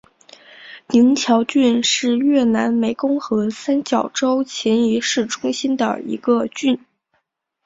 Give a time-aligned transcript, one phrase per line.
[0.87, 6.79] 宁桥郡是越南湄公河三角洲芹苴市中心的一个郡。